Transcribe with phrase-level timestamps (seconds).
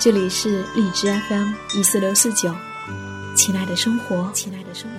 [0.00, 2.54] 这里是荔枝 FM 一四六四九，
[3.34, 4.96] 亲爱的生活，亲爱的生活。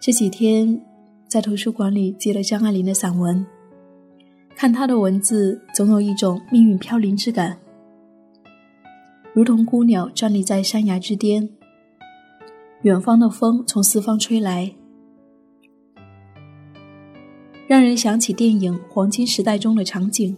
[0.00, 0.80] 这几天
[1.28, 3.46] 在图书馆里借了张爱玲的散文。
[4.56, 7.58] 看他的文字，总有一种命运飘零之感，
[9.32, 11.48] 如同孤鸟站立在山崖之巅，
[12.82, 14.74] 远方的风从四方吹来，
[17.66, 20.36] 让人想起电影《黄金时代》中的场景。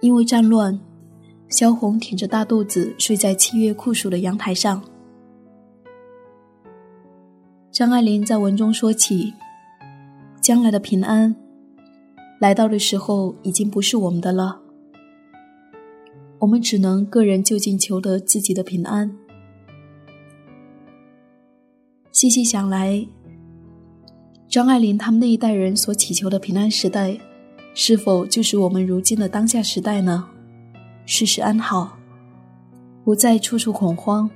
[0.00, 0.78] 因为战乱，
[1.48, 4.82] 萧红挺着大肚子睡在七月酷暑的阳台上。
[7.70, 9.34] 张爱玲在文中说起
[10.40, 11.34] 将来的平安。
[12.40, 14.60] 来到的时候已经不是我们的了，
[16.40, 19.16] 我们只能个人就近求得自己的平安。
[22.12, 23.06] 细细想来，
[24.48, 27.18] 张爱玲他们那一代人所祈求的平安时代，
[27.72, 30.28] 是否就是我们如今的当下时代呢？
[31.06, 31.98] 世事安好，
[33.04, 34.28] 不再处处恐慌，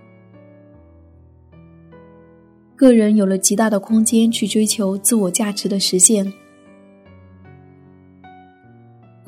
[2.75, 6.33] 个人有了极大的空间去追求自我价值的实现。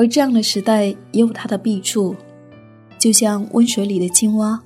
[0.00, 2.16] 而这样的时代也有它的弊处，
[2.98, 4.58] 就像温水里的青蛙，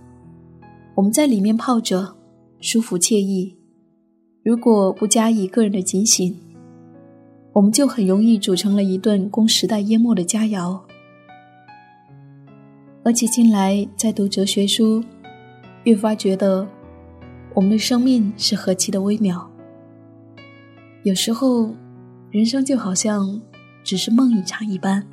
[0.95, 2.15] 我们在里面泡着，
[2.61, 3.57] 舒服惬意。
[4.45, 6.39] 如果不加以个人的警醒，
[7.53, 10.81] 我们就很容易煮成了一顿供时代淹没的佳肴。
[13.03, 15.03] 而且近来在读哲学书，
[15.83, 16.65] 越发觉得
[17.55, 19.51] 我们的生命是何其的微妙。
[21.03, 21.75] 有时候，
[22.31, 23.43] 人生就好像
[23.83, 25.05] 只是梦一场一般。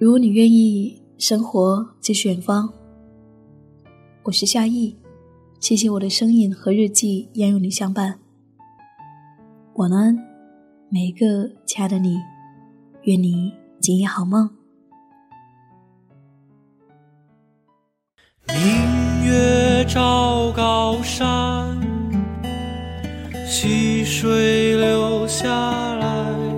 [0.00, 2.72] 如果你愿意，生活就是远方。
[4.22, 4.94] 我是夏意，
[5.58, 8.16] 谢谢我的声音和日记一样有你相伴。
[9.74, 10.16] 晚安，
[10.88, 12.16] 每一个亲爱的你，
[13.02, 14.48] 愿你今夜好梦。
[18.46, 21.76] 明月照高山，
[23.44, 25.48] 溪水流下
[25.96, 26.57] 来，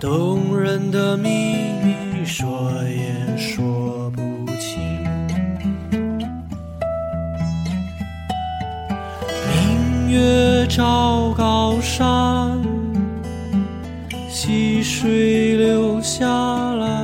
[0.00, 1.28] 动人的秘
[1.84, 2.24] 密。
[2.24, 4.20] 说也说不
[4.56, 4.78] 清，
[9.48, 12.62] 明月照高山，
[14.28, 16.26] 溪水流下
[16.74, 17.02] 来，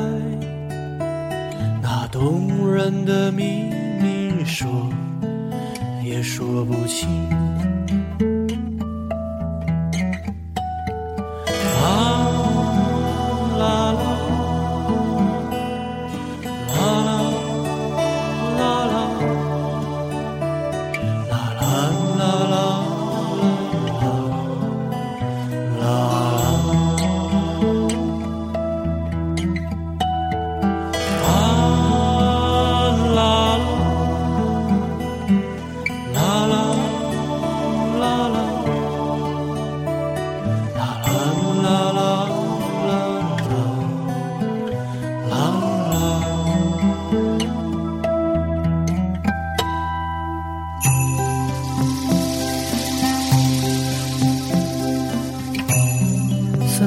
[1.82, 3.64] 那动人的秘
[4.00, 4.68] 密说
[6.04, 7.08] 也说不清。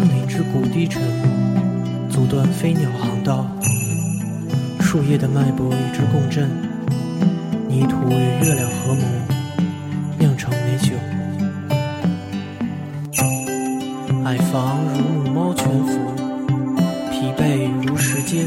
[0.10, 1.02] 林之谷低沉，
[2.10, 3.46] 阻断飞鸟航道，
[4.80, 6.50] 树叶的脉搏与之共振，
[7.68, 9.02] 泥土与月亮合谋，
[10.18, 10.94] 酿成美酒。
[14.26, 15.98] 矮房如母猫蜷伏，
[17.12, 18.46] 疲惫如时间，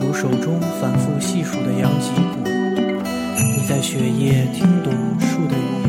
[0.00, 2.50] 如手中反复细数的阳脊骨。
[3.36, 5.83] 你在雪夜听懂树的语。